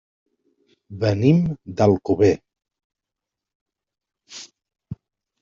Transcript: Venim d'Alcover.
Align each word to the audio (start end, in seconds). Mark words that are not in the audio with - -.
Venim 1.03 1.41
d'Alcover. 1.81 2.31